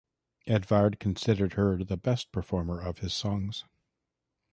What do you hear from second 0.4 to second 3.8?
Edvard considered her the best performer of his songs.